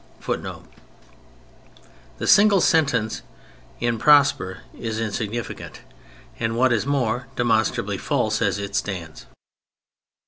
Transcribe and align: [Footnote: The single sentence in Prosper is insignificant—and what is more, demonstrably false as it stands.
[Footnote: 0.19 0.65
The 2.17 2.25
single 2.25 2.59
sentence 2.59 3.21
in 3.79 3.99
Prosper 3.99 4.61
is 4.73 4.99
insignificant—and 4.99 6.55
what 6.57 6.73
is 6.73 6.87
more, 6.87 7.27
demonstrably 7.35 7.99
false 7.99 8.41
as 8.41 8.57
it 8.57 8.75
stands. 8.75 9.27